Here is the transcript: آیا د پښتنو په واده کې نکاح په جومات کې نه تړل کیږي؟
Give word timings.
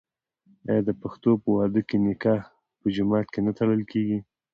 آیا 0.69 0.81
د 0.87 0.91
پښتنو 1.01 1.31
په 1.43 1.49
واده 1.55 1.81
کې 1.89 1.97
نکاح 2.07 2.39
په 2.79 2.87
جومات 2.95 3.25
کې 3.33 3.39
نه 3.45 3.51
تړل 3.59 3.81
کیږي؟ 3.91 4.19